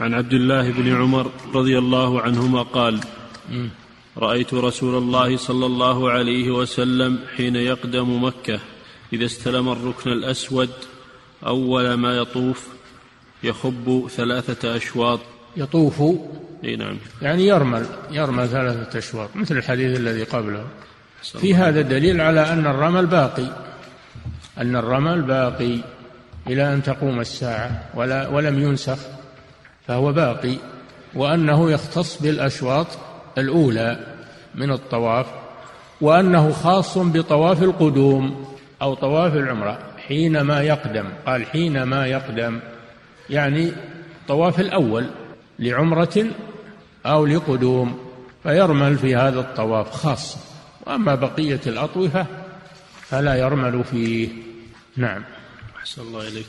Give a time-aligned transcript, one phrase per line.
[0.00, 3.00] عن عبد الله بن عمر رضي الله عنهما قال
[4.16, 8.60] رأيت رسول الله صلى الله عليه وسلم حين يقدم مكة
[9.12, 10.70] إذا استلم الركن الأسود
[11.46, 12.68] أول ما يطوف
[13.42, 15.20] يخب ثلاثة أشواط.
[15.56, 16.02] يطوف؟
[16.64, 16.96] إي نعم.
[17.22, 20.66] يعني يرمل يرمل ثلاثة أشواط مثل الحديث الذي قبله.
[21.22, 23.56] في هذا دليل على أن الرمل باقي
[24.58, 25.78] أن الرمل باقي
[26.46, 28.98] إلى أن تقوم الساعة ولا ولم ينسخ.
[29.86, 30.56] فهو باقي
[31.14, 32.86] وأنه يختص بالأشواط
[33.38, 33.98] الأولى
[34.54, 35.26] من الطواف
[36.00, 41.04] وأنه خاص بطواف القدوم أو طواف العمرة حينما يقدم.
[41.26, 42.60] قال حينما يقدم
[43.30, 43.72] يعني
[44.22, 45.06] الطواف الأول
[45.58, 46.26] لعمرة
[47.06, 47.98] أو لقدوم
[48.42, 50.38] فيرمل في هذا الطواف خاصه
[50.86, 52.26] وأما بقية الأطوفة
[53.02, 54.28] فلا يرمل فيه.
[54.96, 55.24] نعم.
[55.76, 56.46] أحسن الله إليك.